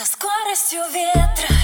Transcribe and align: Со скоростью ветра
Со 0.00 0.06
скоростью 0.06 0.80
ветра 0.94 1.62